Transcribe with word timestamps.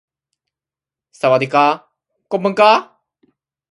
His 1.11 1.19
students 1.19 1.43
included 1.53 1.81
Sandro 2.31 2.53
Botticelli. 2.55 2.89